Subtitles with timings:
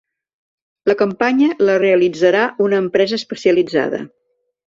[0.91, 4.01] La campanya la realitzarà una empresa especialitzada.